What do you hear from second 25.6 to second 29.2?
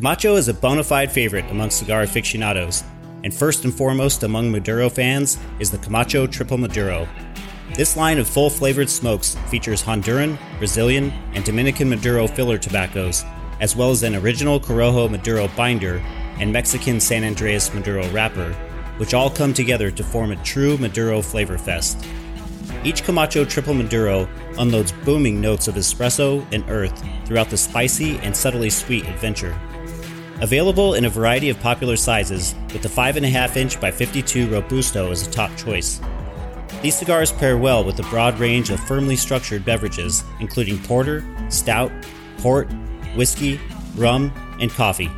of espresso and earth throughout the spicy and subtly sweet